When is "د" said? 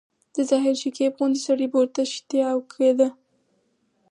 0.33-0.35